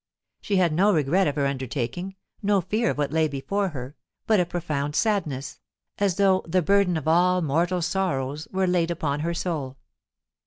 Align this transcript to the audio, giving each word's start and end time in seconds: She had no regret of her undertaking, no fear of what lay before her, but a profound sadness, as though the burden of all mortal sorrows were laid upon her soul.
She 0.41 0.55
had 0.55 0.73
no 0.73 0.91
regret 0.91 1.27
of 1.27 1.35
her 1.35 1.45
undertaking, 1.45 2.15
no 2.41 2.59
fear 2.59 2.89
of 2.89 2.97
what 2.97 3.11
lay 3.11 3.27
before 3.27 3.69
her, 3.69 3.95
but 4.25 4.39
a 4.39 4.47
profound 4.47 4.95
sadness, 4.95 5.59
as 5.99 6.15
though 6.15 6.43
the 6.47 6.63
burden 6.63 6.97
of 6.97 7.07
all 7.07 7.43
mortal 7.43 7.83
sorrows 7.83 8.47
were 8.51 8.65
laid 8.65 8.89
upon 8.89 9.19
her 9.19 9.35
soul. 9.35 9.77